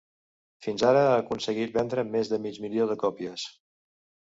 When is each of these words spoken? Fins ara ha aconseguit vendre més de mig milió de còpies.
Fins 0.67 0.85
ara 0.91 1.03
ha 1.09 1.11
aconseguit 1.25 1.77
vendre 1.81 2.07
més 2.17 2.33
de 2.33 2.41
mig 2.47 2.59
milió 2.67 2.91
de 2.95 2.99
còpies. 3.07 3.49